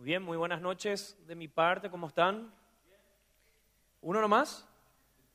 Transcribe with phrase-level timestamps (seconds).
[0.00, 2.50] Muy bien, muy buenas noches de mi parte, ¿cómo están?
[4.00, 4.66] ¿Uno nomás?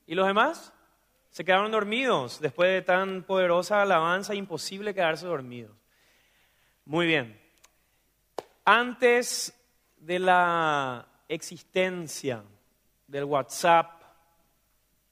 [0.08, 0.74] ¿Y los demás?
[1.30, 5.72] Se quedaron dormidos después de tan poderosa alabanza, imposible quedarse dormidos.
[6.84, 7.40] Muy bien.
[8.64, 9.54] Antes
[9.98, 12.44] de la existencia
[13.06, 14.02] del WhatsApp,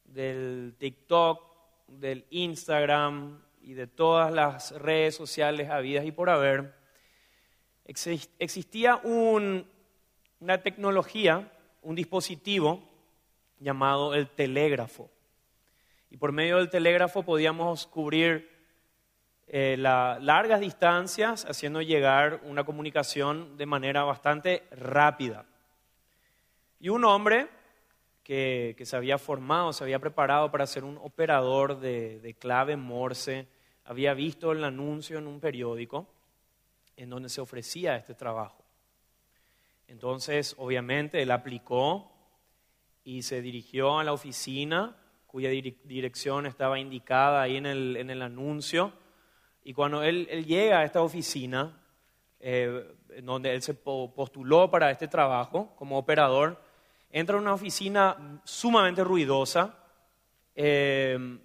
[0.06, 1.56] del TikTok,
[1.90, 6.74] del Instagram y de todas las redes sociales habidas y por haber,
[7.86, 9.66] existía una
[10.64, 11.52] tecnología,
[11.82, 12.84] un dispositivo
[13.60, 15.10] llamado el telégrafo.
[16.10, 18.50] Y por medio del telégrafo podíamos cubrir
[19.48, 25.46] eh, largas distancias haciendo llegar una comunicación de manera bastante rápida.
[26.80, 27.50] Y un hombre
[28.24, 33.48] que, se había formado, se había preparado para ser un operador de clave Morse,
[33.86, 36.08] había visto el anuncio en un periódico
[36.98, 38.64] en donde se ofrecía este trabajo.
[39.88, 42.12] Entonces, obviamente, él aplicó
[43.04, 48.94] y se dirigió a la oficina cuya dirección estaba indicada ahí en el, anuncio.
[49.64, 51.82] Y cuando él, llega a esta oficina,
[52.40, 56.62] eh, donde él se postuló para este trabajo como operador,
[57.10, 59.76] entra a una oficina sumamente ruidosa,
[60.56, 61.40] eh,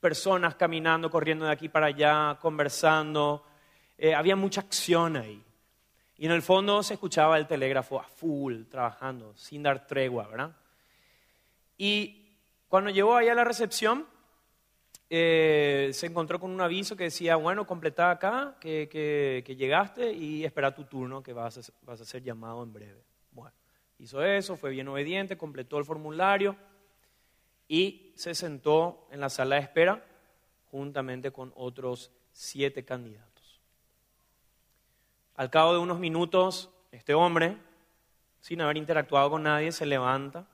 [0.00, 3.44] personas caminando, corriendo de aquí para allá, conversando,
[4.02, 5.40] eh, había mucha acción ahí.
[6.16, 10.56] Y en el fondo se escuchaba el telégrafo a full, trabajando, sin dar tregua, ¿verdad?
[11.78, 12.36] Y
[12.66, 14.04] cuando llegó ahí a la recepción,
[15.08, 20.74] eh, se encontró con un aviso que decía, bueno, completá acá, que, llegaste y espera
[20.74, 23.04] tu turno, que vas a, vas a ser llamado en breve.
[23.30, 23.54] Bueno,
[24.00, 26.56] hizo eso, fue bien obediente, completó el formulario
[27.68, 30.04] y se sentó en la sala de espera
[30.72, 33.31] juntamente con otros siete candidatos.
[35.42, 37.56] Al cabo de unos minutos, este hombre,
[38.40, 40.46] sin haber interactuado con nadie, se levanta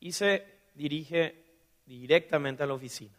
[0.00, 1.46] y se dirige
[1.86, 3.16] directamente a la oficina.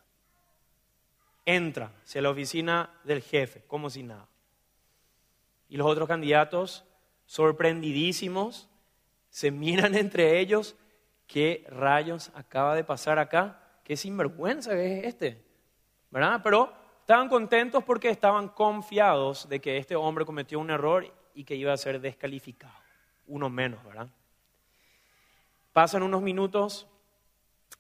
[1.48, 4.28] Entra hacia la oficina del jefe, como si nada.
[5.68, 6.86] Y los otros candidatos,
[7.26, 8.70] sorprendidísimos,
[9.32, 10.76] se miran entre ellos,
[11.26, 13.80] ¿qué rayos acaba de pasar acá?
[13.84, 15.44] ¿Qué sinvergüenza es este?
[16.12, 16.42] ¿Verdad?
[16.44, 16.72] Pero
[17.10, 21.74] Estaban contentos porque estaban confiados de que este hombre cometió un error y que iba
[21.74, 22.76] a ser descalificado.
[23.26, 24.10] Uno menos, ¿verdad?
[25.74, 26.86] Pasan unos minutos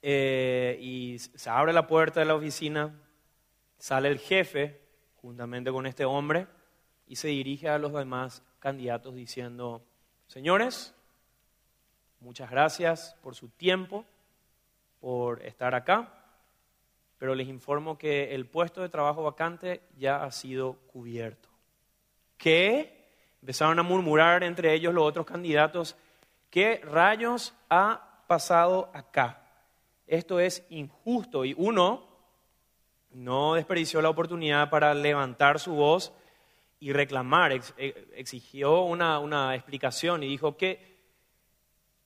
[0.01, 2.91] eh, y se abre la puerta de la oficina,
[3.77, 4.81] sale el jefe
[5.21, 6.47] juntamente con este hombre
[7.05, 9.83] y se dirige a los demás candidatos diciendo,
[10.25, 10.95] señores,
[12.19, 14.05] muchas gracias por su tiempo,
[14.99, 16.18] por estar acá
[17.19, 21.49] pero les informo que el puesto de trabajo vacante ya ha sido cubierto.
[22.37, 23.07] ¿Qué?
[23.41, 25.95] Empezaron a murmurar entre ellos los otros candidatos,
[26.49, 29.43] ¿qué rayos ha pasado acá?
[30.07, 32.07] Esto es injusto y uno
[33.11, 36.13] no desperdició la oportunidad para levantar su voz
[36.79, 40.88] y reclamar, exigió una, una explicación y dijo que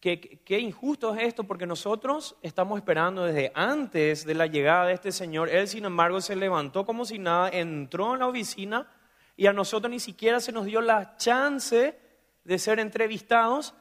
[0.03, 5.13] qué, injusto es esto, porque nosotros estamos esperando desde antes de la llegada de este
[5.13, 5.47] Señor.
[5.47, 8.91] Él, sin embargo, se levantó como si nada, entró en la oficina
[9.37, 11.97] y a nosotros ni siquiera se nos dio la chance
[12.43, 13.73] de ser entrevistados,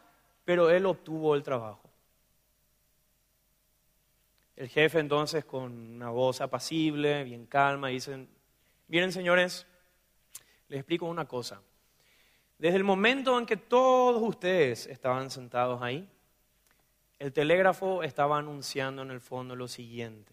[0.45, 1.91] pero Él obtuvo el trabajo.
[4.55, 8.29] El jefe entonces, con una voz apacible, bien calma, dice,
[8.87, 9.67] miren señores,
[10.69, 11.61] les explico una cosa.
[12.59, 16.09] Desde el momento en que todos ustedes estaban sentados ahí,
[17.23, 20.33] el telégrafo estaba anunciando en el fondo lo siguiente.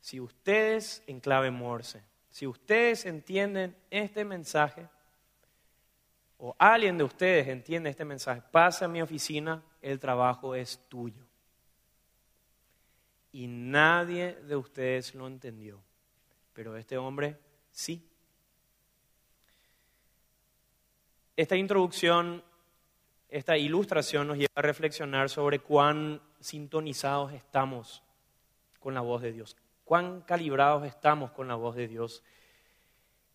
[0.00, 4.88] Si ustedes, en clave Morse, si ustedes entienden este mensaje,
[6.36, 11.24] o alguien de ustedes entiende este mensaje, pasa a mi oficina, el trabajo es tuyo.
[13.30, 15.80] Y nadie de ustedes lo entendió,
[16.52, 17.38] pero este hombre
[17.70, 18.04] sí.
[21.36, 22.42] Esta introducción,
[23.30, 28.02] esta ilustración nos lleva a reflexionar sobre cuán sintonizados estamos
[28.80, 32.24] con la voz de Dios, cuán calibrados estamos con la voz de Dios.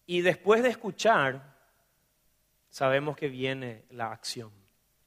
[0.06, 1.56] Y después de escuchar,
[2.70, 4.52] sabemos que viene la acción,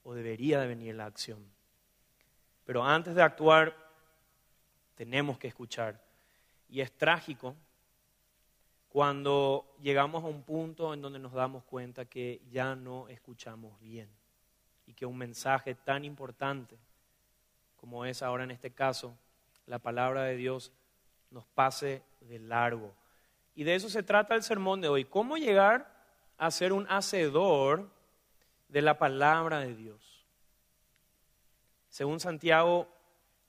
[0.05, 1.45] o debería de venir la acción.
[2.65, 3.77] Pero antes de actuar,
[4.95, 6.03] tenemos que escuchar.
[6.71, 7.55] Y es trágico
[8.89, 14.18] cuando llegamos a un punto en donde nos damos cuenta que ya no escuchamos bien
[14.89, 16.77] y que un mensaje tan importante
[17.77, 19.17] como es ahora en este caso,
[19.67, 20.73] la palabra de Dios
[21.31, 22.93] nos pase de largo.
[23.55, 25.05] Y de eso se trata el sermón de hoy.
[25.05, 25.97] ¿Cómo llegar
[26.39, 27.89] a ser un hacedor
[28.69, 30.25] de la palabra de Dios.
[31.89, 32.89] Según Santiago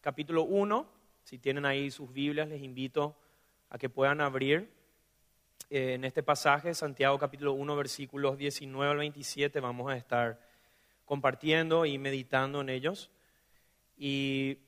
[0.01, 0.87] capítulo 1,
[1.23, 3.15] si tienen ahí sus Biblias, les invito
[3.69, 4.71] a que puedan abrir
[5.69, 10.39] eh, en este pasaje, Santiago capítulo 1, versículos 19 al 27, vamos a estar
[11.09, 13.09] compartiendo y meditando en ellos
[13.97, 14.59] y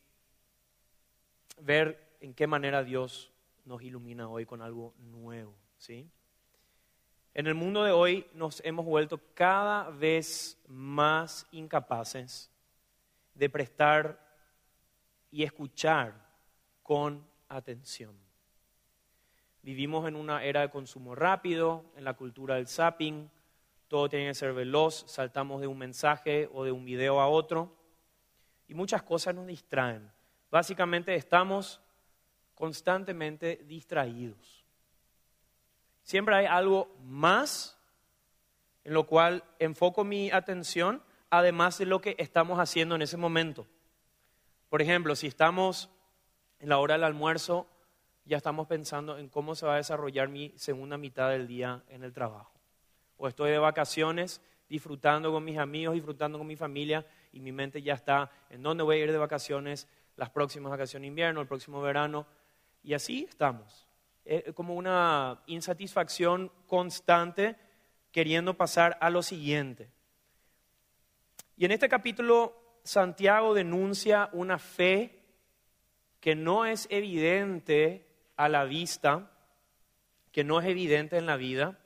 [1.59, 3.31] ver en qué manera Dios
[3.63, 6.09] nos ilumina hoy con algo nuevo, ¿sí?
[7.35, 12.49] En el mundo de hoy nos hemos vuelto cada vez más incapaces
[13.35, 14.19] de prestar
[15.29, 16.27] y escuchar
[16.81, 18.17] con atención.
[19.61, 23.29] Vivimos en una era de consumo rápido, en la cultura del zapping,
[23.91, 27.75] todo tiene que ser veloz, saltamos de un mensaje o de un video a otro
[28.69, 30.09] y muchas cosas nos distraen.
[30.49, 31.81] Básicamente estamos
[32.55, 34.63] constantemente distraídos.
[36.03, 37.77] Siempre hay algo más
[38.85, 43.67] en lo cual enfoco mi atención, además de lo que estamos haciendo en ese momento.
[44.69, 45.89] Por ejemplo, si estamos
[46.59, 47.67] en la hora del almuerzo,
[48.23, 52.05] ya estamos pensando en cómo se va a desarrollar mi segunda mitad del día en
[52.05, 52.50] el trabajo.
[53.23, 57.83] O estoy de vacaciones, disfrutando con mis amigos, disfrutando con mi familia, y mi mente
[57.83, 61.45] ya está en dónde voy a ir de vacaciones, las próximas vacaciones de invierno, el
[61.47, 62.25] próximo verano,
[62.81, 63.87] y así estamos.
[64.25, 67.57] Es como una insatisfacción constante
[68.11, 69.91] queriendo pasar a lo siguiente.
[71.57, 75.19] Y en este capítulo Santiago denuncia una fe
[76.19, 79.29] que no es evidente a la vista,
[80.31, 81.77] que no es evidente en la vida,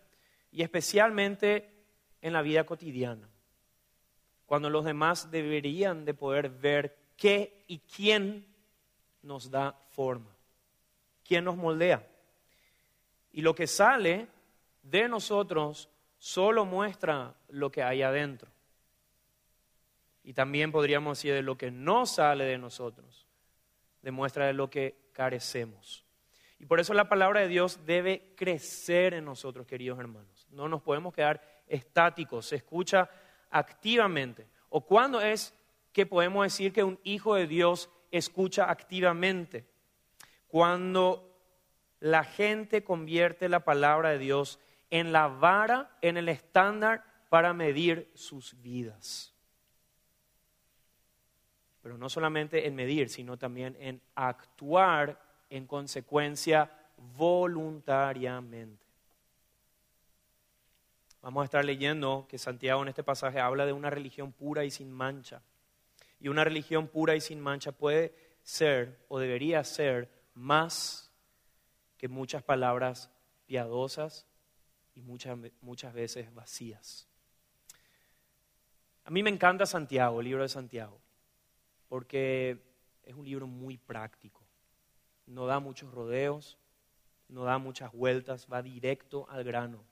[0.56, 1.70] y especialmente
[2.22, 3.28] en la vida cotidiana,
[4.46, 8.48] cuando los demás deberían de poder ver qué y quién
[9.22, 10.34] nos da forma,
[11.26, 12.08] quién nos moldea.
[13.34, 14.30] Y lo que sale
[14.82, 18.50] de nosotros solo muestra lo que hay adentro.
[20.24, 23.28] Y también podríamos decir de lo que no sale de nosotros,
[24.02, 26.06] demuestra de lo que carecemos.
[26.60, 30.35] Y por eso la palabra de Dios debe crecer en nosotros, queridos hermanos.
[30.56, 33.10] No nos podemos quedar estáticos, se escucha
[33.50, 34.48] activamente.
[34.70, 35.54] ¿O cuándo es
[35.92, 39.66] que podemos decir que un hijo de Dios escucha activamente?
[40.48, 41.36] Cuando
[42.00, 44.60] la gente convierte la palabra de Dios
[44.90, 49.34] en la vara, en el estándar para medir sus vidas.
[51.82, 55.20] Pero no solamente en medir, sino también en actuar
[55.50, 56.72] en consecuencia
[57.18, 58.85] voluntariamente.
[61.26, 64.70] Vamos a estar leyendo que Santiago en este pasaje habla de una religión pura y
[64.70, 65.42] sin mancha.
[66.20, 68.14] Y una religión pura y sin mancha puede
[68.44, 71.12] ser o debería ser más
[71.98, 73.10] que muchas palabras
[73.48, 74.28] piadosas
[74.94, 77.08] y muchas, muchas veces vacías.
[79.04, 81.02] A mí me encanta Santiago, el libro de Santiago,
[81.90, 82.62] porque
[83.04, 84.46] es un libro muy práctico
[85.28, 86.58] no da muchos rodeos,
[87.28, 89.84] no da muchas vueltas, va directo al grano.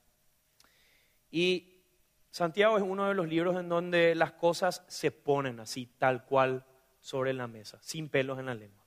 [1.34, 1.82] Y
[2.30, 6.64] Santiago es uno de los libros en donde las cosas se ponen así, tal cual,
[7.00, 8.86] sobre la mesa, sin pelos en la lengua.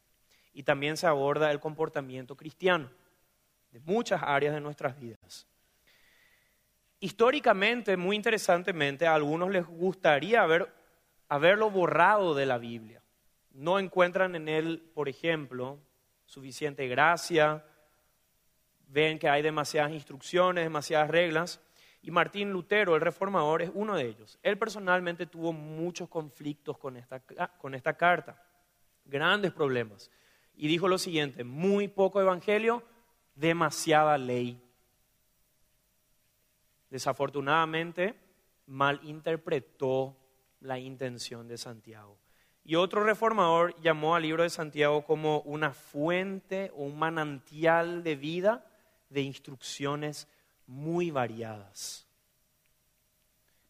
[0.52, 2.88] Y también se aborda el comportamiento cristiano
[3.72, 5.48] de muchas áreas de nuestras vidas.
[7.00, 10.72] Históricamente, muy interesantemente, a algunos les gustaría haber,
[11.28, 13.02] haberlo borrado de la Biblia.
[13.50, 15.80] No encuentran en él, por ejemplo,
[16.26, 17.64] suficiente gracia,
[18.86, 21.60] ven que hay demasiadas instrucciones, demasiadas reglas.
[22.06, 24.38] Y Martín Lutero, el reformador, es uno de ellos.
[24.44, 27.18] Él personalmente tuvo muchos conflictos con esta,
[27.58, 28.40] con esta carta,
[29.04, 30.08] grandes problemas.
[30.54, 32.84] Y dijo lo siguiente, muy poco evangelio,
[33.34, 34.62] demasiada ley.
[36.90, 38.14] Desafortunadamente,
[38.66, 40.16] malinterpretó
[40.60, 42.16] la intención de Santiago.
[42.62, 48.14] Y otro reformador llamó al libro de Santiago como una fuente o un manantial de
[48.14, 48.64] vida
[49.10, 50.28] de instrucciones
[50.66, 52.06] muy variadas.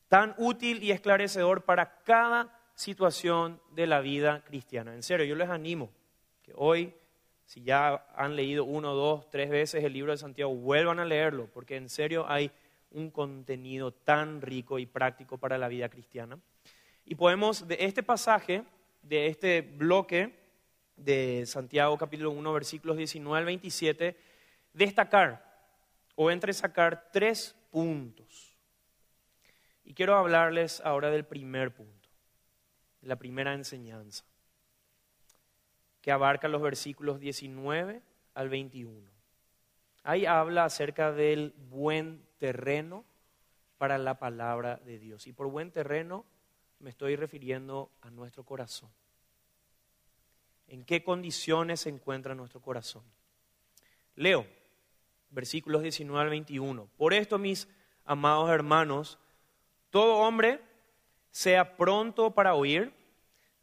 [0.08, 4.94] Tan útil y esclarecedor para cada situación de la vida cristiana.
[4.94, 5.90] En serio, yo les animo
[6.42, 6.94] que hoy,
[7.44, 11.48] si ya han leído uno, dos, tres veces el libro de Santiago, vuelvan a leerlo,
[11.52, 12.50] porque en serio hay
[12.92, 16.38] un contenido tan rico y práctico para la vida cristiana.
[17.04, 18.64] Y podemos de este pasaje
[19.02, 20.34] de este bloque
[20.96, 24.16] de Santiago capítulo 1 versículos 19 al 27
[24.72, 25.45] destacar
[26.16, 28.56] o entresacar tres puntos.
[29.84, 32.08] Y quiero hablarles ahora del primer punto,
[33.00, 34.24] de la primera enseñanza,
[36.00, 38.02] que abarca los versículos 19
[38.34, 39.08] al 21.
[40.02, 43.04] Ahí habla acerca del buen terreno
[43.78, 45.26] para la palabra de Dios.
[45.26, 46.24] Y por buen terreno
[46.80, 48.90] me estoy refiriendo a nuestro corazón.
[50.68, 53.04] ¿En qué condiciones se encuentra nuestro corazón?
[54.16, 54.46] Leo
[55.30, 56.88] versículos 19 al 21.
[56.96, 57.68] Por esto, mis
[58.04, 59.18] amados hermanos,
[59.90, 60.60] todo hombre
[61.30, 62.92] sea pronto para oír,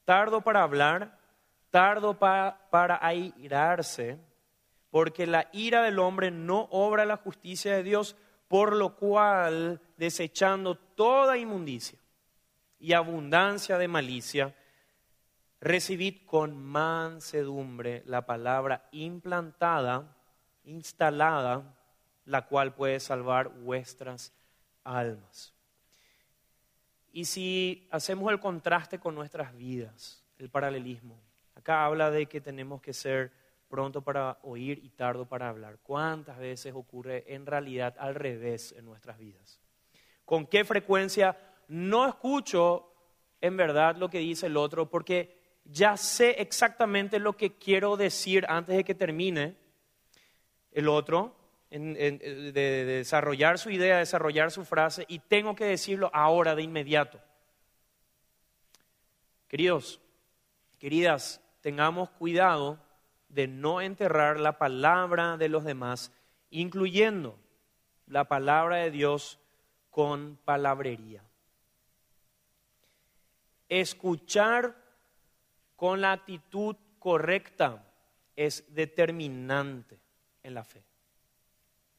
[0.06, 1.20] tardo para hablar,
[1.70, 4.20] tardo para airarse,
[4.92, 8.16] porque la ira del hombre no obra la justicia de Dios,
[8.48, 11.98] por lo cual, desechando toda inmundicia
[12.78, 14.56] y abundancia de malicia,
[15.60, 20.13] recibid con mansedumbre la palabra implantada,
[20.64, 21.76] instalada,
[22.26, 24.34] la cual puede salvar vuestras
[24.84, 25.54] almas.
[27.12, 31.20] Y si hacemos el contraste con nuestras vidas, el paralelismo,
[31.56, 33.32] acá habla de que tenemos que ser
[33.70, 35.80] pronto para oír y tardo para hablar.
[35.84, 39.60] ¿Cuántas veces ocurre en realidad al revés en nuestras vidas?
[40.26, 42.92] ¿Con qué frecuencia no escucho
[43.42, 48.46] en verdad lo que dice el otro porque ya sé exactamente lo que quiero decir
[48.48, 49.56] antes de que termine
[50.74, 51.36] el otro,
[51.70, 57.20] de, de desarrollar su idea, desarrollar su frase, y tengo que decirlo ahora, de inmediato.
[59.48, 60.02] Queridos,
[60.80, 62.80] queridas, tengamos cuidado
[63.30, 66.12] de no enterrar la palabra de los demás,
[66.50, 67.40] incluyendo
[68.08, 69.40] la palabra de Dios
[69.90, 71.24] con palabrería.
[73.70, 74.76] Escuchar
[75.76, 77.84] con la actitud correcta
[78.36, 80.03] es determinante
[80.44, 80.86] en la fe.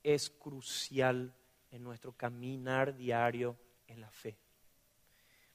[0.02, 1.34] Es crucial
[1.70, 3.56] en nuestro caminar diario
[3.88, 4.38] en la fe.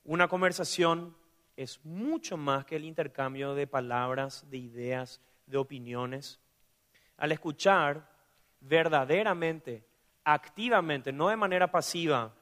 [0.03, 1.15] Una conversación
[1.55, 6.39] es mucho más que el intercambio de palabras, de ideas, de opiniones.
[7.17, 8.09] Al escuchar
[8.59, 9.85] verdaderamente,
[10.23, 12.33] activamente, no de manera pasiva,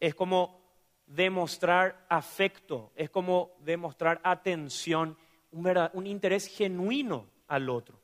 [0.00, 0.60] es como
[1.06, 5.16] demostrar afecto, es como demostrar atención,
[5.50, 8.00] un, un interés genuino al otro.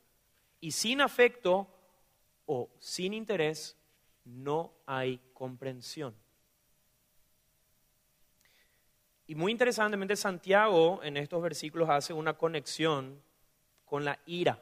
[0.61, 1.69] Y sin afecto
[2.53, 3.77] o sin interés,
[4.25, 6.17] no hay comprensión.
[9.29, 13.23] Y muy interesantemente, Santiago en estos versículos hace una conexión
[13.85, 14.61] con la ira,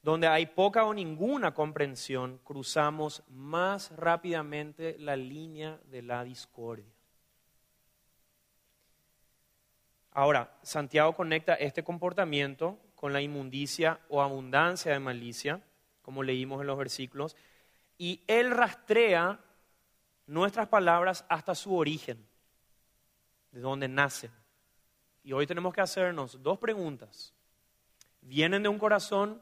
[0.00, 6.90] donde hay poca o ninguna comprensión, cruzamos más rápidamente la línea de la discordia.
[10.12, 15.62] Ahora, Santiago conecta este comportamiento con la inmundicia o abundancia de malicia,
[16.02, 17.34] como leímos en los versículos,
[17.96, 19.40] y él rastrea
[20.26, 22.22] nuestras palabras hasta su origen,
[23.52, 24.30] de donde nacen.
[25.24, 27.32] Y hoy tenemos que hacernos dos preguntas.
[28.20, 29.40] ¿Vienen de un corazón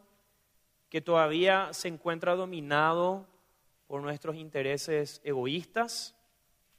[0.88, 3.26] que todavía se encuentra dominado
[3.88, 6.14] por nuestros intereses egoístas?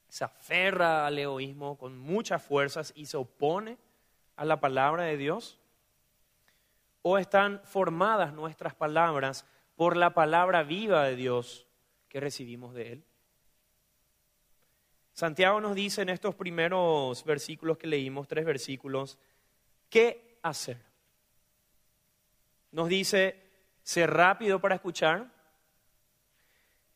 [0.07, 3.77] Se aferra al egoísmo con muchas fuerzas y se opone
[4.37, 5.59] a la palabra de Dios.
[7.01, 11.65] ¿O están formadas nuestras palabras por la palabra viva de Dios
[12.09, 13.05] que recibimos de Él?
[15.13, 19.17] Santiago nos dice en estos primeros versículos que leímos, tres versículos,
[19.89, 20.77] ¿qué hacer?
[22.71, 23.49] Nos dice
[23.83, 25.29] ser rápido para escuchar,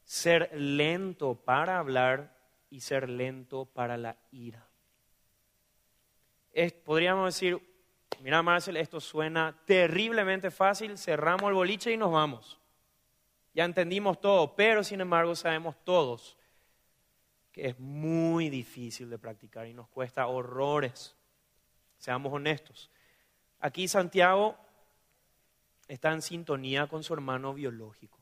[0.05, 2.38] ser lento para hablar
[2.69, 4.67] y ser lento para la ira.
[6.86, 7.73] podríamos decir,
[8.22, 12.60] mira Marcel, esto suena terriblemente fácil, cerramos el boliche y nos vamos.
[13.53, 16.38] Ya entendimos todo, pero sin embargo sabemos todos
[17.53, 21.15] que es muy difícil de practicar y nos cuesta horrores.
[22.00, 22.89] Seamos honestos.
[23.60, 24.58] Aquí Santiago
[25.88, 28.20] está en sintonía con su hermano biológico,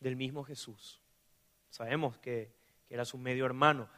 [0.00, 1.00] del mismo Jesús.
[1.68, 2.50] Sabemos que,
[2.88, 3.88] que era su medio hermano.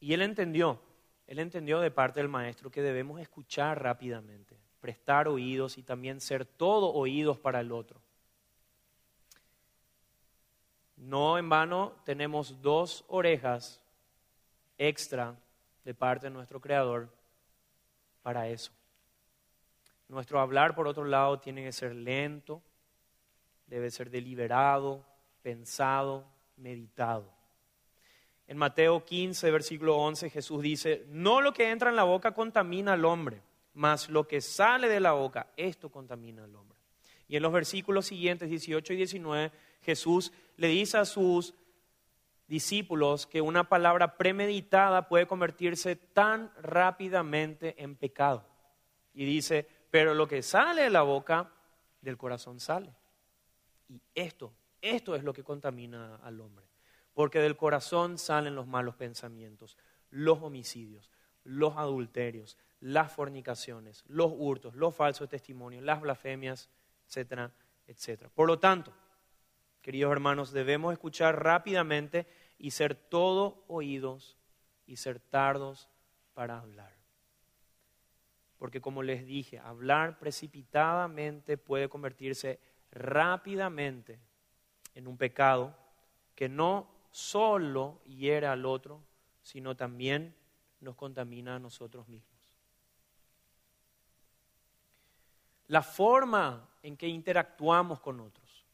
[0.00, 0.80] Y él entendió,
[1.26, 6.44] él entendió de parte del maestro que debemos escuchar rápidamente, prestar oídos y también ser
[6.44, 8.00] todo oídos para el otro.
[10.96, 13.80] No en vano tenemos dos orejas
[14.78, 15.34] extra
[15.84, 17.08] de parte de nuestro Creador
[18.22, 18.72] para eso.
[20.08, 22.62] Nuestro hablar, por otro lado, tiene que ser lento,
[23.66, 25.04] debe ser deliberado,
[25.42, 26.24] pensado,
[26.56, 27.32] meditado.
[28.46, 32.92] En Mateo 15, versículo 11, Jesús dice, no lo que entra en la boca contamina
[32.92, 33.40] al hombre,
[33.72, 36.78] mas lo que sale de la boca, esto contamina al hombre.
[37.26, 41.54] Y en los versículos siguientes, 18 y 19, Jesús le dice a sus
[42.46, 48.46] discípulos que una palabra premeditada puede convertirse tan rápidamente en pecado.
[49.14, 51.50] Y dice, pero lo que sale de la boca,
[52.02, 52.94] del corazón sale.
[53.88, 56.66] Y esto, Esto es lo que contamina al hombre.
[57.14, 59.78] Porque del corazón salen los malos pensamientos,
[60.10, 61.10] los homicidios,
[61.44, 66.68] los adulterios, las fornicaciones, los hurtos, los falsos testimonios, las blasfemias,
[67.06, 67.52] etcétera,
[67.86, 68.30] etcétera.
[68.34, 68.92] Por lo tanto,
[69.80, 72.26] queridos hermanos, debemos escuchar rápidamente
[72.58, 74.36] y ser todo oídos
[74.86, 75.88] y ser tardos
[76.34, 76.94] para hablar.
[78.58, 84.20] Porque como les dije, hablar precipitadamente puede convertirse rápidamente
[84.94, 85.76] en un pecado
[86.34, 89.00] que no solo hiera al otro,
[89.40, 90.34] sino también
[90.80, 92.34] nos contamina a nosotros mismos.
[95.68, 98.64] La forma en que interactuamos con otros,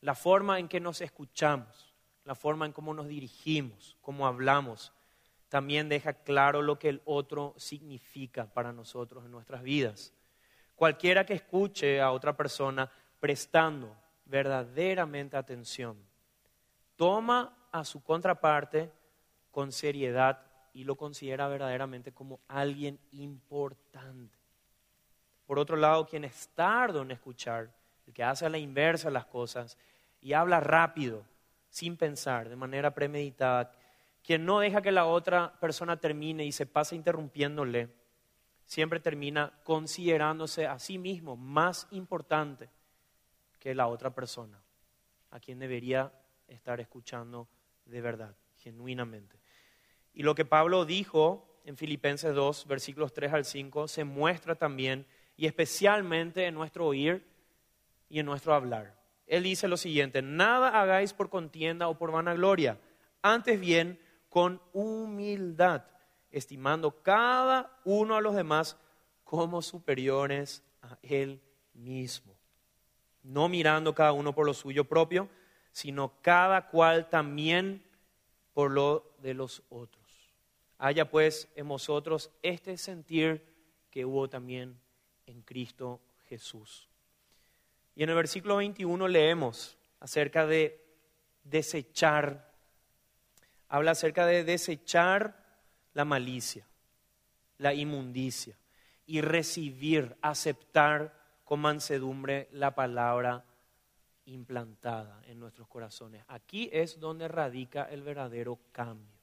[0.00, 1.92] la forma en que nos escuchamos,
[2.24, 4.90] la forma en cómo nos dirigimos, cómo hablamos,
[5.50, 10.14] también deja claro lo que el otro significa para nosotros en nuestras vidas.
[10.76, 13.94] Cualquiera que escuche a otra persona prestando
[14.24, 15.98] verdaderamente atención,
[16.96, 18.90] toma a su contraparte
[19.50, 20.40] con seriedad
[20.72, 24.38] y lo considera verdaderamente como alguien importante.
[25.46, 27.70] Por otro lado, quien es tardo en escuchar,
[28.06, 29.76] el que hace a la inversa las cosas
[30.20, 31.24] y habla rápido,
[31.68, 33.72] sin pensar, de manera premeditada,
[34.22, 37.88] quien no deja que la otra persona termine y se pasa interrumpiéndole,
[38.64, 42.70] siempre termina considerándose a sí mismo más importante
[43.58, 44.60] que la otra persona,
[45.30, 46.12] a quien debería
[46.48, 47.48] estar escuchando
[47.84, 49.40] de verdad, genuinamente.
[50.14, 55.06] Y lo que Pablo dijo en Filipenses 2, versículos 3 al 5, se muestra también
[55.36, 57.26] y especialmente en nuestro oír
[58.08, 59.00] y en nuestro hablar.
[59.26, 62.78] Él dice lo siguiente, nada hagáis por contienda o por vanagloria,
[63.22, 63.98] antes bien
[64.28, 65.84] con humildad,
[66.30, 68.76] estimando cada uno a los demás
[69.24, 71.40] como superiores a él
[71.72, 72.36] mismo,
[73.22, 75.28] no mirando cada uno por lo suyo propio,
[75.72, 77.82] sino cada cual también
[78.52, 80.02] por lo de los otros.
[80.78, 83.44] Haya pues en vosotros este sentir
[83.90, 84.78] que hubo también
[85.26, 86.88] en Cristo Jesús.
[87.94, 90.82] Y en el versículo 21 leemos acerca de
[91.44, 92.50] desechar,
[93.68, 95.36] habla acerca de desechar
[95.94, 96.66] la malicia,
[97.58, 98.56] la inmundicia
[99.06, 103.44] y recibir, aceptar con mansedumbre la palabra
[104.26, 106.24] implantada en nuestros corazones.
[106.28, 109.22] Aquí es donde radica el verdadero cambio.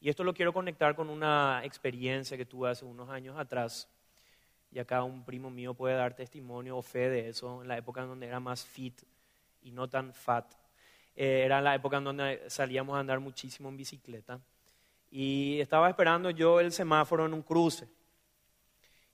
[0.00, 3.88] Y esto lo quiero conectar con una experiencia que tuve hace unos años atrás.
[4.70, 8.02] Y acá un primo mío puede dar testimonio o fe de eso, en la época
[8.02, 9.02] en donde era más fit
[9.62, 10.52] y no tan fat.
[11.16, 14.40] Eh, era la época en donde salíamos a andar muchísimo en bicicleta.
[15.10, 17.88] Y estaba esperando yo el semáforo en un cruce.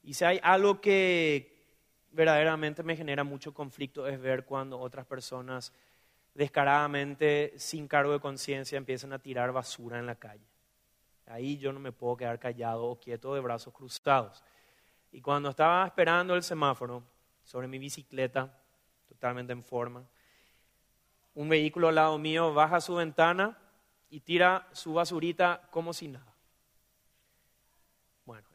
[0.02, 1.49] Y si hay algo que
[2.10, 5.72] verdaderamente me genera mucho conflicto es ver cuando otras personas
[6.34, 10.46] descaradamente, sin cargo de conciencia, empiezan a tirar basura en la calle.
[11.26, 14.42] Ahí yo no me puedo quedar callado o quieto de brazos cruzados.
[15.12, 17.04] Y cuando estaba esperando el semáforo
[17.44, 18.52] sobre mi bicicleta,
[19.08, 20.04] totalmente en forma,
[21.34, 23.56] un vehículo al lado mío baja su ventana
[24.08, 26.29] y tira su basurita como si nada.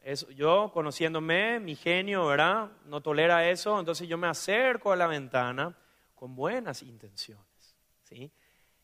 [0.06, 2.70] Eso, yo conociéndome, mi genio, ¿verdad?
[2.84, 5.76] No tolera eso, entonces yo me acerco a la ventana
[6.14, 8.30] con buenas intenciones, ¿sí?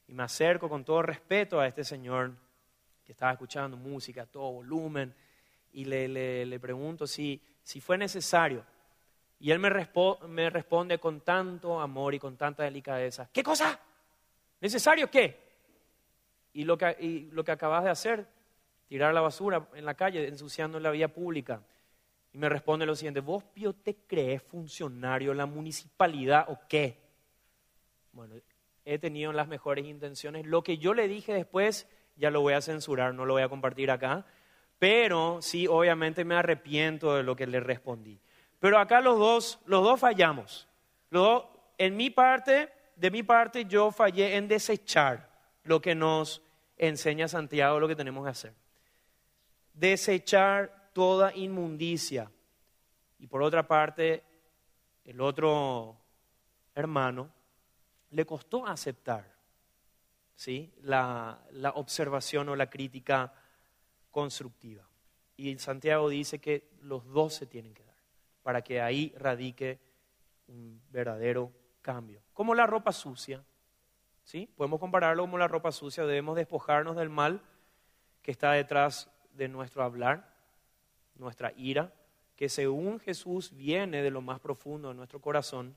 [0.09, 2.33] Y me acerco con todo respeto a este señor
[3.05, 5.15] que estaba escuchando música a todo volumen,
[5.71, 8.67] y le, pregunto si, si, fue necesario.
[9.39, 9.71] Y él me,
[10.27, 13.79] me responde con tanto amor y con tanta delicadeza, ¿qué cosa?
[14.61, 15.39] ¿Necesario qué?
[16.53, 18.27] Y lo que, y lo que acabas de hacer,
[18.93, 21.63] tirar la basura en la calle, ensuciando la vía pública.
[22.31, 26.99] Y me responde lo siguiente, ¿vos Pío te crees funcionario de la municipalidad o qué?
[28.13, 28.35] Bueno,
[28.85, 30.45] he tenido las mejores intenciones.
[30.45, 33.49] Lo que yo le dije después ya lo voy a censurar, no lo voy a
[33.49, 34.27] compartir acá,
[34.79, 38.21] pero sí, obviamente me arrepiento de lo que le respondí.
[38.61, 40.69] Pero acá los dos, los dos fallamos.
[41.09, 41.45] Los
[41.79, 45.31] en mi parte, de mi parte, yo fallé en desechar
[45.65, 46.43] lo que nos
[46.77, 48.62] enseña Santiago, lo que tenemos que hacer.
[49.75, 52.31] Desechar toda inmundicia.
[53.19, 54.23] Y por otra parte,
[55.05, 55.97] el otro
[56.75, 57.31] hermano
[58.11, 59.33] le costó aceptar
[60.35, 60.73] ¿sí?
[60.83, 61.39] la,
[61.75, 63.33] observación o la crítica
[64.11, 64.87] constructiva.
[65.37, 67.97] Y Santiago dice que los dos se tienen que dar
[68.43, 69.81] para que ahí radique
[70.49, 72.23] un verdadero cambio.
[72.33, 73.43] Como la ropa sucia,
[74.25, 74.49] ¿sí?
[74.57, 77.41] Podemos compararlo como la ropa sucia, debemos despojarnos del mal
[78.21, 80.33] que está detrás de nuestro hablar,
[81.17, 81.93] nuestra ira,
[82.37, 85.77] que según Jesús viene de lo más profundo de nuestro corazón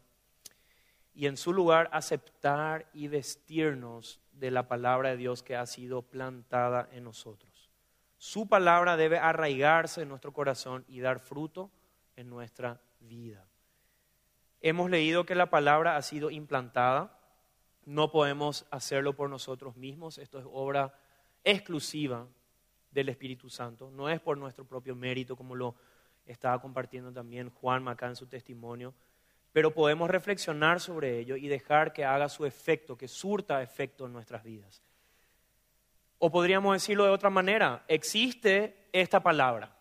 [1.13, 6.01] y en su lugar aceptar y vestirnos de la palabra de Dios que ha sido
[6.01, 7.69] plantada en nosotros.
[8.17, 11.71] Su palabra debe arraigarse en nuestro corazón y dar fruto
[12.15, 13.45] en nuestra vida.
[14.61, 17.17] Hemos leído que la palabra ha sido implantada,
[17.85, 20.97] no podemos hacerlo por nosotros mismos, esto es obra
[21.43, 22.27] exclusiva
[22.95, 25.75] del Espíritu Santo, no es por nuestro propio mérito como lo
[26.25, 28.93] estaba compartiendo también Juan acá en su testimonio,
[29.51, 34.13] pero podemos reflexionar sobre ello y dejar que haga su efecto, que surta efecto en
[34.13, 34.81] nuestras vidas.
[36.17, 39.77] O podríamos decirlo de otra manera, existe esta palabra,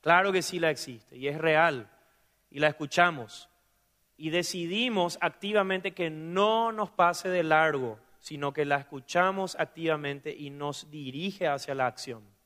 [0.00, 1.90] claro que sí la existe y es real
[2.50, 3.48] y la escuchamos
[4.18, 10.50] y decidimos activamente que no nos pase de largo, sino que la escuchamos activamente y
[10.50, 12.37] nos dirige hacia la acción.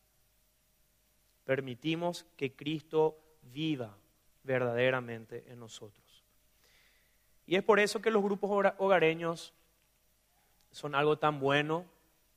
[1.45, 3.97] Permitimos que Cristo viva
[4.45, 6.25] verdaderamente en nosotros.
[7.47, 9.53] Y es por eso que los grupos hogareños
[10.71, 11.85] son algo tan bueno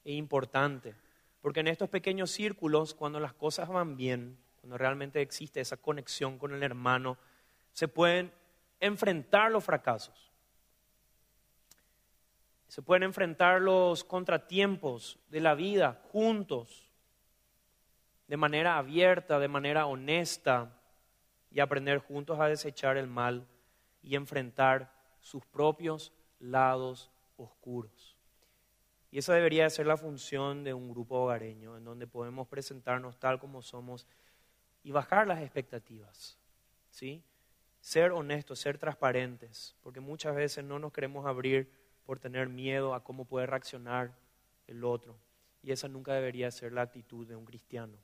[0.03, 0.95] e importante.
[1.41, 6.37] Porque en estos pequeños círculos, cuando las cosas van bien, cuando realmente existe esa conexión
[6.37, 7.17] con el hermano,
[7.71, 8.31] se pueden
[8.79, 10.31] enfrentar los fracasos.
[12.67, 16.84] Se pueden enfrentar los contratiempos de la vida juntos,
[18.27, 20.71] de manera abierta, de manera honesta,
[21.51, 23.47] y aprender juntos a desechar el mal
[24.03, 28.17] y enfrentar sus propios lados oscuros.
[29.09, 33.39] Y esa debería ser la función de un grupo hogareño, en donde podemos presentarnos tal
[33.39, 34.05] como somos
[34.83, 36.37] y bajar las expectativas.
[36.89, 37.23] ¿sí?
[37.79, 41.71] Ser honestos, ser transparentes, porque muchas veces no nos queremos abrir
[42.05, 44.13] por tener miedo a cómo puede reaccionar
[44.67, 45.17] el otro.
[45.63, 47.97] Y esa nunca debería ser la actitud de un cristiano.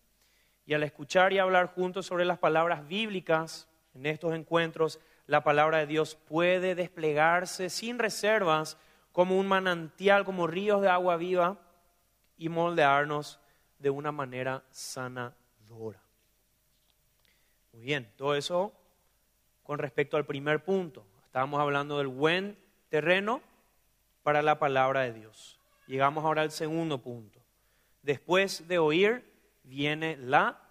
[0.65, 5.79] Y al escuchar y hablar juntos sobre las palabras bíblicas en estos encuentros, la palabra
[5.79, 8.77] de Dios puede desplegarse sin reservas
[9.11, 11.57] como un manantial, como ríos de agua viva
[12.37, 13.39] y moldearnos
[13.79, 16.01] de una manera sanadora.
[17.73, 18.73] Muy bien, todo eso
[19.63, 21.05] con respecto al primer punto.
[21.25, 22.57] Estábamos hablando del buen
[22.89, 23.41] terreno
[24.23, 25.59] para la palabra de Dios.
[25.87, 27.39] Llegamos ahora al segundo punto.
[28.01, 29.30] Después de oír
[29.63, 30.61] viene la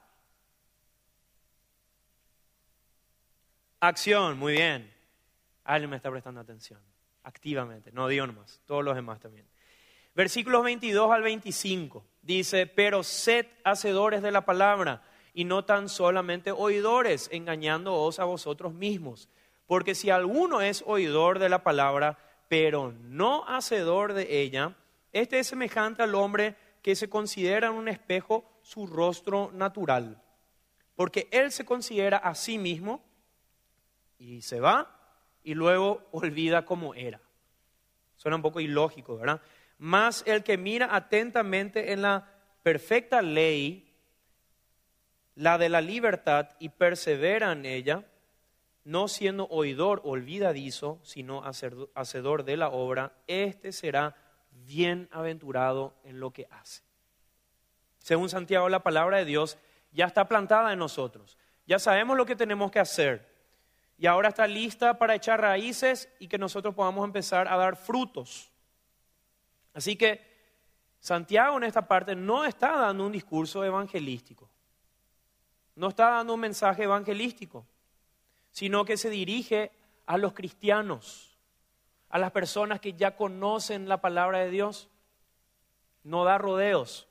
[3.82, 4.92] Acción, muy bien.
[5.64, 6.78] Alguien me está prestando atención.
[7.22, 9.46] Activamente, no digo nomás, todos los demás también.
[10.14, 16.50] Versículos 22 al 25 dice, pero sed hacedores de la palabra y no tan solamente
[16.50, 19.30] oidores, engañándoos a vosotros mismos.
[19.66, 24.76] Porque si alguno es oidor de la palabra, pero no hacedor de ella,
[25.12, 30.22] este es semejante al hombre que se considera en un espejo su rostro natural.
[30.94, 33.02] Porque él se considera a sí mismo
[34.18, 34.96] y se va
[35.42, 37.20] y luego olvida cómo era.
[38.16, 39.40] Suena un poco ilógico, ¿verdad?
[39.78, 42.28] Más el que mira atentamente en la
[42.62, 43.94] perfecta ley,
[45.34, 48.04] la de la libertad, y persevera en ella,
[48.84, 51.42] no siendo oidor olvidadizo, sino
[51.94, 54.14] hacedor de la obra, éste será
[54.66, 56.82] bienaventurado en lo que hace.
[57.98, 59.58] Según Santiago, la palabra de Dios
[59.92, 61.36] ya está plantada en nosotros.
[61.66, 63.28] Ya sabemos lo que tenemos que hacer
[64.00, 68.50] y ahora está lista para echar raíces y que nosotros podamos empezar a dar frutos.
[69.74, 70.26] Así que
[71.00, 74.48] Santiago en esta parte no está dando un discurso evangelístico,
[75.76, 77.66] no está dando un mensaje evangelístico,
[78.50, 79.70] sino que se dirige
[80.06, 81.29] a los cristianos,
[82.10, 84.88] a las personas que ya conocen la palabra de Dios.
[86.02, 87.08] No da rodeos.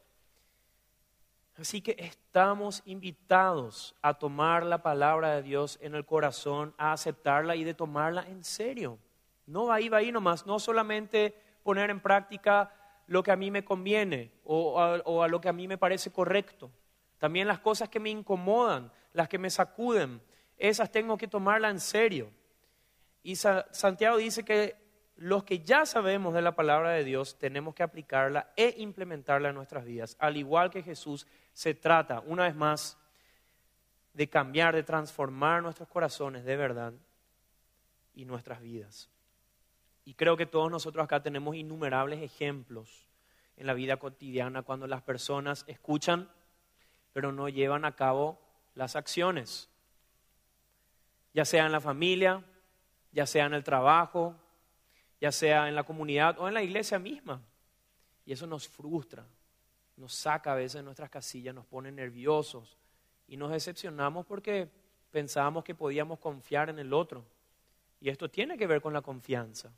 [1.58, 7.56] Así que estamos invitados a tomar la palabra de Dios en el corazón, a aceptarla
[7.56, 8.98] y de tomarla en serio.
[9.46, 12.72] No va ahí, va ahí nomás, no solamente poner en práctica
[13.08, 15.78] lo que a mí me conviene o a, o a lo que a mí me
[15.78, 16.72] parece correcto.
[17.18, 20.22] También las cosas que me incomodan, las que me sacuden,
[20.58, 22.32] esas tengo que tomarla en serio.
[23.24, 24.78] Y Santiago dice que
[25.20, 29.56] los que ya sabemos de la palabra de Dios tenemos que aplicarla e implementarla en
[29.56, 32.98] nuestras vidas, al igual que Jesús se trata, una vez más,
[34.14, 36.94] de cambiar, de transformar nuestros corazones de verdad
[38.16, 39.10] y nuestras vidas.
[40.06, 43.06] Y creo que todos nosotros acá tenemos innumerables ejemplos
[43.58, 46.30] en la vida cotidiana cuando las personas escuchan,
[47.12, 48.40] pero no llevan a cabo
[48.74, 49.70] las acciones,
[51.34, 52.42] ya sea en la familia,
[53.12, 54.38] ya sea en el trabajo,
[55.20, 57.42] ya sea en la comunidad o en la iglesia misma.
[58.26, 59.26] Y eso nos frustra,
[59.98, 62.78] nos saca a veces de nuestras casillas, nos pone nerviosos
[63.28, 64.70] y nos decepcionamos porque
[65.12, 67.26] pensábamos que podíamos confiar en el otro.
[68.00, 69.72] Y esto tiene que ver con la confianza.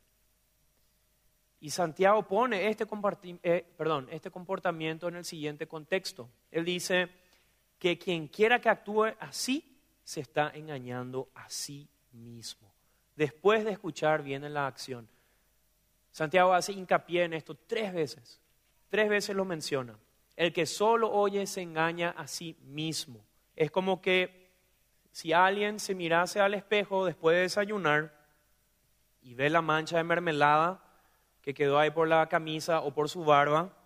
[1.60, 2.88] Y Santiago pone este,
[3.44, 6.30] eh, perdón, este comportamiento en el siguiente contexto.
[6.50, 7.10] Él dice
[7.78, 12.72] que quien quiera que actúe así se está engañando a sí mismo.
[13.16, 15.08] Después de escuchar viene la acción.
[16.12, 18.42] Santiago hace hincapié en esto tres veces.
[18.90, 19.98] Tres veces lo menciona.
[20.36, 23.24] El que solo oye se engaña a sí mismo.
[23.56, 24.50] Es como que
[25.12, 28.14] si alguien se mirase al espejo después de desayunar
[29.22, 30.84] y ve la mancha de mermelada
[31.42, 33.78] que quedó ahí por la camisa o por su barba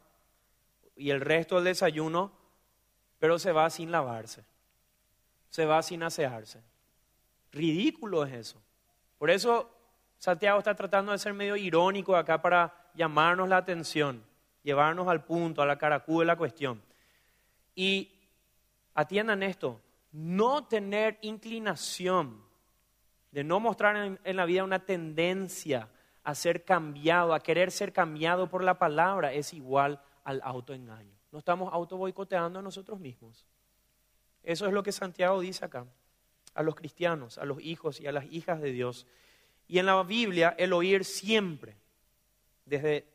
[0.96, 2.32] y el resto del desayuno,
[3.20, 4.46] pero se va sin lavarse,
[5.50, 6.62] se va sin asearse.
[7.52, 8.62] Ridículo es eso.
[9.18, 9.75] Por eso
[10.18, 14.24] Santiago está tratando de ser medio irónico acá para llamarnos la atención,
[14.64, 16.82] llevarnos al punto, a la caracú de la cuestión.
[17.76, 18.12] Y
[18.94, 22.44] atiendan esto, no tener inclinación
[23.32, 25.90] de no mostrar en, la vida una tendencia
[26.24, 31.14] a ser cambiado, a querer ser cambiado por la palabra, es igual al autoengaño.
[31.34, 33.46] No estamos auto boicoteando a nosotros mismos.
[34.42, 35.86] Eso es lo que Santiago dice acá,
[36.54, 39.06] a los cristianos, a los hijos y a las hijas de Dios.
[39.68, 41.76] Y en la Biblia el oír siempre,
[42.66, 43.08] desde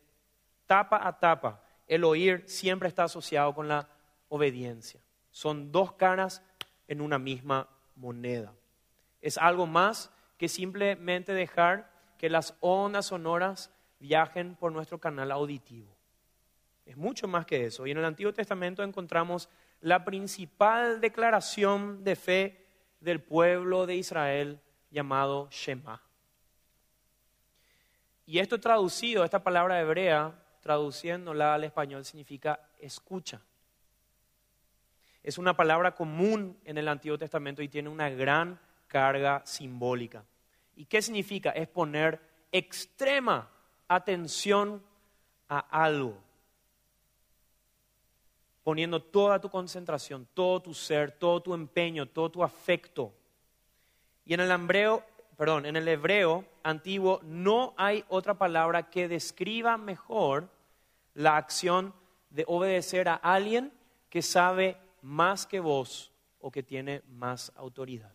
[0.66, 3.88] tapa a tapa, el oír siempre está asociado con la
[4.28, 5.00] obediencia.
[5.30, 6.42] Son dos caras
[6.88, 8.52] en una misma moneda.
[9.20, 15.94] Es algo más que simplemente dejar que las ondas sonoras viajen por nuestro canal auditivo.
[16.86, 17.86] Es mucho más que eso.
[17.86, 19.48] Y en el Antiguo Testamento encontramos
[19.80, 22.66] la principal declaración de fe
[23.00, 24.60] del pueblo de Israel
[24.90, 26.02] llamado Shema.
[28.30, 33.40] Y esto traducido, esta palabra hebrea, traduciéndola al español, significa escucha.
[35.24, 40.24] Es una palabra común en el Antiguo Testamento y tiene una gran carga simbólica.
[40.76, 41.50] ¿Y qué significa?
[41.50, 42.20] Es poner
[42.52, 43.50] extrema
[43.88, 44.80] atención
[45.48, 46.16] a algo.
[48.62, 53.12] Poniendo toda tu concentración, todo tu ser, todo tu empeño, todo tu afecto.
[54.24, 55.04] Y en el hebreo,
[55.40, 60.50] perdón, en el hebreo antiguo no hay otra palabra que describa mejor
[61.14, 61.94] la acción
[62.28, 63.72] de obedecer a alguien
[64.10, 68.12] que sabe más que vos o que tiene más autoridad.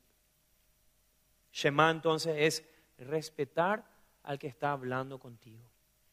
[1.52, 2.64] Shema entonces es
[3.04, 3.84] respetar
[4.22, 5.68] al que está hablando contigo,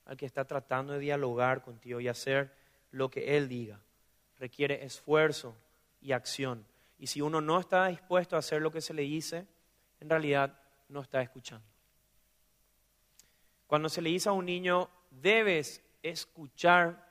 [0.06, 2.54] al que está tratando de dialogar contigo y hacer
[2.90, 3.78] lo que Él diga.
[4.38, 5.54] Requiere esfuerzo
[6.00, 6.64] y acción.
[6.98, 9.46] Y si uno no está dispuesto a hacer lo que se le dice,
[10.00, 10.61] en realidad
[10.92, 11.66] no está escuchando.
[13.66, 17.10] Cuando se le dice a un niño, debes escuchar,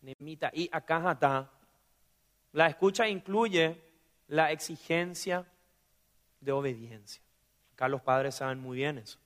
[0.00, 1.50] Nemita y está,
[2.52, 3.78] la escucha incluye
[4.28, 5.46] la exigencia
[6.40, 7.22] de obediencia.
[7.74, 9.18] Acá los padres saben muy bien eso.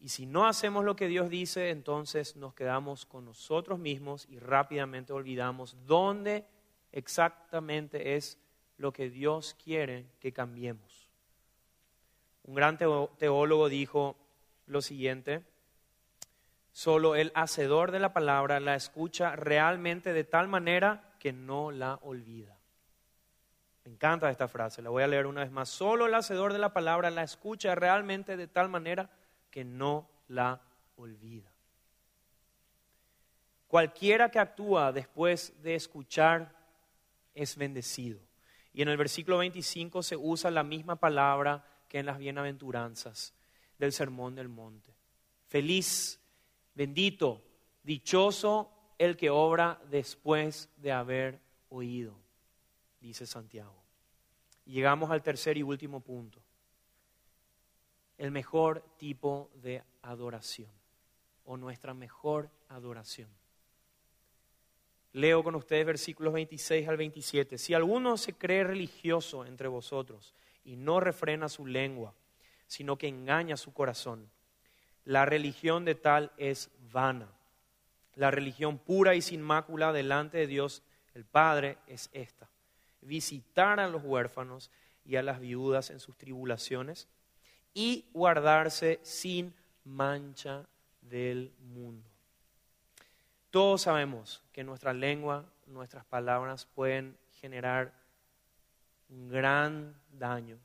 [0.00, 4.38] Y si no hacemos lo que Dios dice, entonces nos quedamos con nosotros mismos y
[4.38, 6.46] rápidamente olvidamos dónde
[6.90, 8.38] exactamente es
[8.78, 11.09] lo que Dios quiere que cambiemos.
[12.50, 14.16] Un gran teólogo dijo
[14.66, 15.44] lo siguiente,
[16.72, 22.00] solo el hacedor de la palabra la escucha realmente de tal manera que no la
[22.02, 22.58] olvida.
[23.84, 25.68] Me encanta esta frase, la voy a leer una vez más.
[25.68, 29.10] Solo el hacedor de la palabra la escucha realmente de tal manera
[29.52, 30.60] que no la
[30.96, 31.52] olvida.
[33.68, 36.52] Cualquiera que actúa después de escuchar
[37.32, 38.18] es bendecido.
[38.72, 43.34] Y en el versículo 25 se usa la misma palabra que en las bienaventuranzas
[43.78, 44.94] del Sermón del Monte.
[45.48, 46.18] Feliz,
[46.74, 47.42] bendito,
[47.82, 52.16] dichoso el que obra después de haber oído
[53.00, 53.74] dice Santiago.
[54.66, 56.40] llegamos al tercer y último punto.
[58.18, 60.70] El mejor tipo de adoración
[61.44, 63.28] o nuestra mejor adoración.
[65.12, 67.58] Leo con ustedes versículos 26 al 27.
[67.58, 72.14] Si alguno se cree religioso entre vosotros y no refrena su lengua,
[72.66, 74.30] sino que engaña su corazón,
[75.04, 77.28] la religión de tal es vana.
[78.14, 80.82] La religión pura y sin mácula delante de Dios
[81.14, 82.50] el Padre es esta
[83.00, 84.70] visitar a los huérfanos
[85.04, 87.08] y a las viudas en sus tribulaciones
[87.72, 90.66] y guardarse sin mancha
[91.00, 92.08] del mundo.
[93.50, 97.92] Todos sabemos que nuestra lengua, nuestras palabras pueden generar
[99.10, 100.58] gran daño,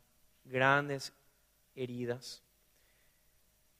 [0.43, 1.13] grandes
[1.75, 2.43] heridas.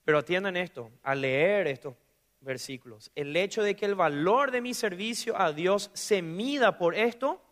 [0.04, 1.94] Pero atiendan esto, al leer estos
[2.40, 6.94] versículos, el hecho de que el valor de mi servicio a Dios se mida por
[6.94, 7.42] esto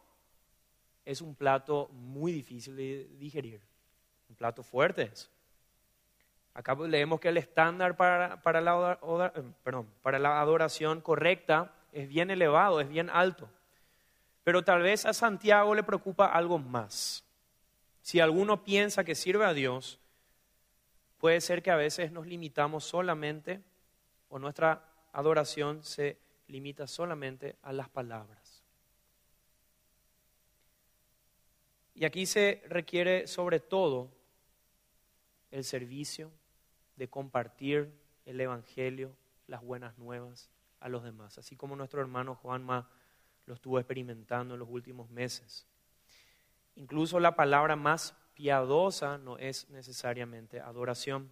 [1.04, 3.60] es un plato muy difícil de digerir,
[4.28, 5.30] un plato fuerte es.
[6.54, 9.00] Acá leemos que el estándar para, para, la,
[10.02, 13.48] para la adoración correcta es bien elevado, es bien alto.
[14.44, 17.24] Pero tal vez a Santiago le preocupa algo más.
[18.02, 19.98] Si alguno piensa que sirve a Dios,
[21.18, 23.62] puede ser que a veces nos limitamos solamente
[24.28, 28.62] o nuestra adoración se limita solamente a las palabras.
[31.94, 34.10] Y aquí se requiere sobre todo
[35.50, 36.30] el servicio
[36.96, 37.90] de compartir
[38.26, 42.90] el Evangelio, las buenas nuevas a los demás, así como nuestro hermano Juanma
[43.46, 45.66] lo estuvo experimentando en los últimos meses.
[46.76, 51.30] Incluso la palabra más piadosa no es necesariamente adoración.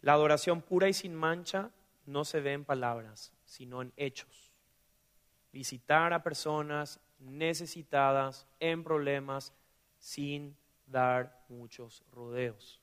[0.00, 1.70] La adoración pura y sin mancha
[2.06, 4.52] no se ve en palabras, sino en hechos.
[5.52, 9.52] Visitar a personas necesitadas, en problemas,
[9.98, 12.80] sin dar muchos rodeos.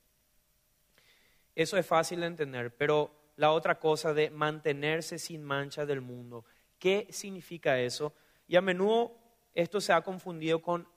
[1.55, 6.45] Eso es fácil de entender, pero la otra cosa de mantenerse sin mancha del mundo,
[6.79, 8.13] ¿qué significa eso?
[8.47, 9.17] Y a menudo
[9.53, 10.87] esto se ha confundido con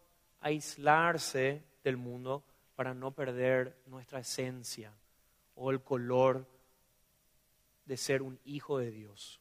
[0.41, 4.93] aislarse del mundo para no perder nuestra esencia
[5.55, 6.47] o el color
[7.85, 9.41] de ser un hijo de Dios.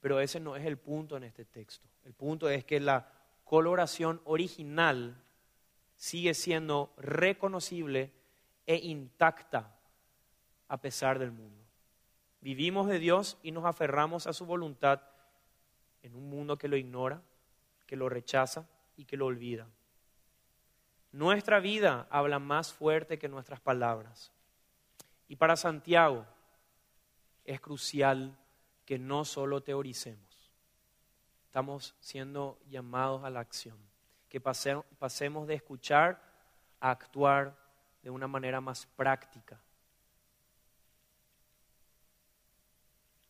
[0.00, 1.88] Pero ese no es el punto en este texto.
[2.04, 3.12] El punto es que la
[3.44, 5.22] coloración original
[5.96, 8.12] sigue siendo reconocible
[8.66, 9.76] e intacta
[10.68, 11.64] a pesar del mundo.
[12.40, 15.02] Vivimos de Dios y nos aferramos a su voluntad
[16.02, 17.22] en un mundo que lo ignora,
[17.86, 19.66] que lo rechaza y que lo olvida.
[21.12, 24.32] Nuestra vida habla más fuerte que nuestras palabras.
[25.28, 26.24] Y para Santiago
[27.44, 28.36] es crucial
[28.84, 30.52] que no solo teoricemos.
[31.46, 33.76] Estamos siendo llamados a la acción.
[34.28, 36.22] Que pasemos de escuchar
[36.78, 37.56] a actuar
[38.02, 39.60] de una manera más práctica.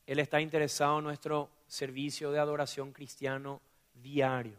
[0.06, 3.62] Él está interesado en nuestro servicio de adoración cristiano
[3.94, 4.56] diario,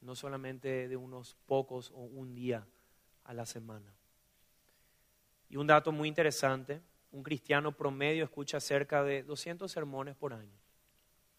[0.00, 2.66] no solamente de unos pocos o un día
[3.24, 3.94] a la semana.
[5.50, 10.58] Y un dato muy interesante, un cristiano promedio escucha cerca de 200 sermones por año,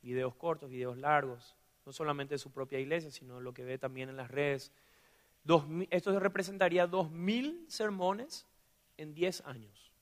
[0.04, 1.56] videos cortos, videos largos,
[1.88, 4.72] no solamente de su propia iglesia, sino lo que ve también en las redes.
[5.90, 8.46] esto representaría 2.000 sermones
[8.98, 9.93] en 10 años.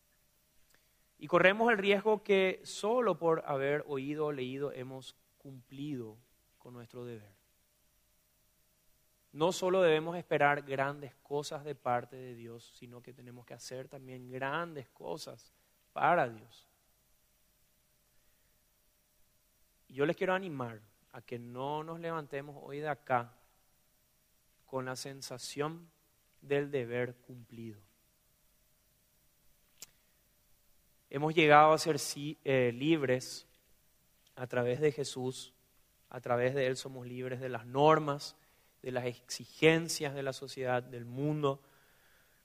[1.21, 6.17] Y corremos el riesgo que solo por haber oído o leído hemos cumplido
[6.57, 7.35] con nuestro deber.
[9.31, 13.87] No solo debemos esperar grandes cosas de parte de Dios, sino que tenemos que hacer
[13.87, 15.53] también grandes cosas
[15.93, 16.67] para Dios.
[19.89, 20.81] Y yo les quiero animar
[21.11, 23.31] a que no nos levantemos hoy de acá
[24.65, 25.87] con la sensación
[26.41, 27.90] del deber cumplido.
[31.11, 33.47] Hemos llegado a ser eh, libres
[34.35, 35.53] a través de Jesús
[36.11, 38.35] a través de Él somos libres de las normas,
[38.81, 41.61] de las exigencias de la sociedad, del mundo.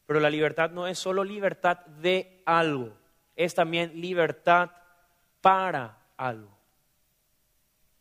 [0.07, 2.97] Pero la libertad no es solo libertad de algo,
[3.35, 4.71] es también libertad
[5.41, 6.57] para algo.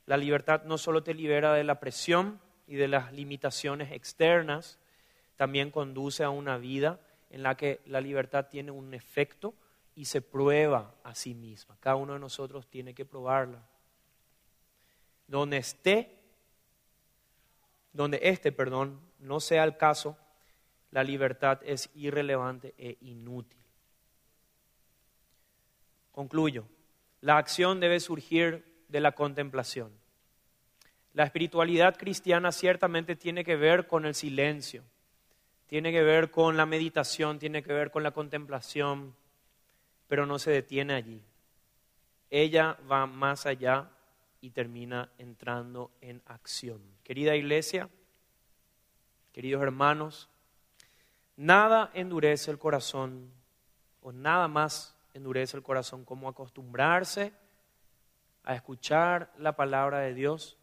[0.06, 4.78] La libertad no solo te libera de la presión y de las limitaciones externas,
[5.36, 7.00] también conduce a una vida
[7.32, 9.56] en la que la libertad tiene un efecto
[9.96, 11.78] y se prueba a sí misma.
[11.80, 13.64] Cada uno de nosotros tiene que probarla
[15.28, 16.12] donde esté,
[17.94, 20.18] donde este, perdón, no sea el caso,
[20.92, 23.60] la libertad es irrelevante e inútil.
[26.12, 26.66] Concluyo.
[27.22, 29.92] La acción debe surgir de la contemplación.
[31.14, 34.84] La espiritualidad cristiana ciertamente tiene que ver con el silencio,
[35.66, 39.16] tiene que ver con la meditación, tiene que ver con la contemplación,
[40.08, 41.22] pero no se detiene allí.
[42.30, 43.90] Ella va más allá
[44.42, 46.82] y termina entrando en acción.
[47.04, 47.90] Querida iglesia,
[49.32, 50.30] queridos hermanos,
[51.36, 53.32] nada endurece el corazón
[54.02, 57.34] o nada más endurece el corazón como acostumbrarse
[58.44, 60.58] a escuchar la palabra de Dios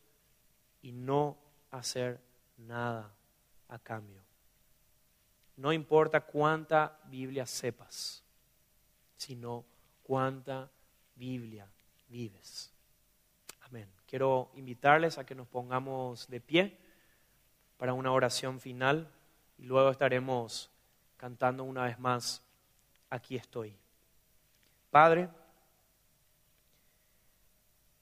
[0.82, 1.36] y no
[1.70, 2.20] hacer
[2.56, 3.12] nada
[3.68, 4.22] a cambio.
[5.56, 8.21] No importa cuánta Biblia sepas,
[9.22, 9.64] sino
[10.02, 10.70] cuánta
[11.14, 11.68] Biblia
[12.08, 12.72] vives.
[14.12, 16.76] Quiero invitarles a que nos pongamos de pie
[17.78, 19.10] para una oración final
[19.56, 20.70] y luego estaremos
[21.16, 22.42] cantando una vez más,
[23.08, 23.74] aquí estoy.
[24.90, 25.30] Padre,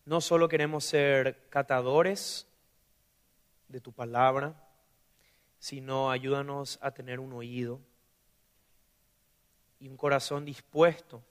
[0.04, 2.48] no solo queremos ser catadores
[3.68, 4.68] de tu palabra,
[5.60, 7.78] sino ayúdanos a tener un oído
[9.80, 11.22] y un corazón dispuesto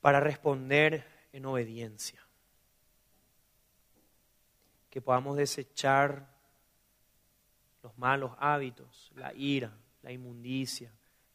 [0.00, 2.20] para responder en obediencia.
[4.88, 6.26] Que podamos desechar
[7.82, 10.90] los malos hábitos, la ira, la inmundicia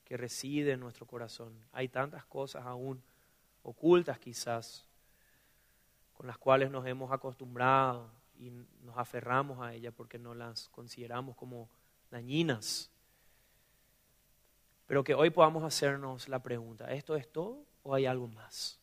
[0.06, 1.54] que reside en nuestro corazón.
[1.72, 3.02] Hay tantas cosas aún
[3.64, 4.86] ocultas quizás
[6.14, 11.36] con las cuales nos hemos acostumbrado y nos aferramos a ellas porque no las consideramos
[11.36, 11.70] como
[12.10, 12.91] dañinas.
[14.92, 18.78] Pero que hoy podamos hacernos la pregunta, ¿esto es todo o hay algo más?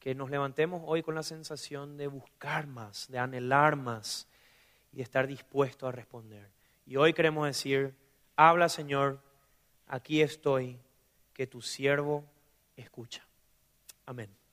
[0.00, 4.26] Que nos levantemos hoy con la sensación de buscar más, de anhelar más
[4.90, 6.50] y de estar dispuesto a responder.
[6.84, 7.94] Y hoy queremos decir,
[8.34, 9.20] habla Señor,
[9.86, 10.80] aquí estoy,
[11.32, 12.24] que tu siervo
[12.74, 13.24] escucha.
[14.04, 14.43] Amén.